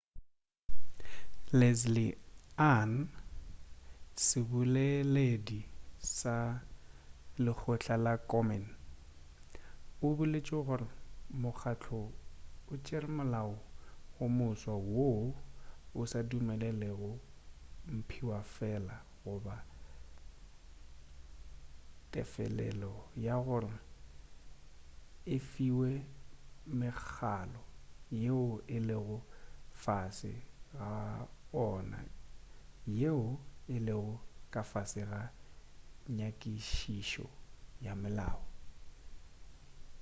leslie 1.59 2.11
aun 2.71 2.93
seboleleldi 4.25 5.59
sa 6.17 6.35
lekgotla 7.43 7.95
la 8.05 8.13
komen 8.31 8.63
o 10.05 10.07
boletše 10.17 10.57
gore 10.67 10.87
mokgahlo 11.41 11.99
o 12.71 12.73
tšere 12.83 13.09
molao 13.17 13.53
o 14.21 14.23
moswa 14.37 14.75
woo 14.93 15.25
o 15.97 16.01
sa 16.11 16.19
dumelelego 16.29 17.11
mphiwafela 17.97 18.95
goba 19.23 19.55
tefelelo 22.11 22.91
gore 23.47 23.73
e 25.33 25.35
fiwe 25.51 25.91
mekhalo 26.79 27.61
yeo 28.23 28.45
e 28.55 28.57
lego 28.87 29.17
ka 29.27 29.79
fase 29.83 30.33
ga 30.77 30.89
ona 31.67 31.99
yeo 32.99 33.23
e 33.75 33.77
lego 33.87 34.13
ka 34.53 34.61
fase 34.71 35.01
ga 35.11 35.21
nyakišišo 36.17 37.25
ya 37.85 37.93
molao 38.01 38.41